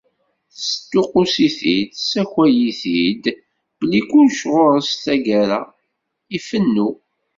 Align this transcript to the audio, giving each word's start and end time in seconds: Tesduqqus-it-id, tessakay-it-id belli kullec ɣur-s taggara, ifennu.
Tesduqqus-it-id, 0.53 1.89
tessakay-it-id 1.95 3.23
belli 3.79 4.01
kullec 4.09 4.41
ɣur-s 4.53 4.91
taggara, 5.03 5.61
ifennu. 6.37 6.89